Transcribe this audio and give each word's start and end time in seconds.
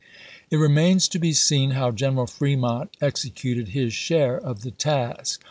It 0.49 0.55
remains 0.57 1.07
to 1.09 1.19
be 1.19 1.31
seen 1.31 1.77
how 1.77 1.91
Greneral 1.91 2.27
Fremont 2.27 2.89
ex 3.01 3.23
ecuted 3.23 3.67
his 3.67 3.93
share 3.93 4.35
of 4.35 4.63
the 4.63 4.71
task. 4.71 5.39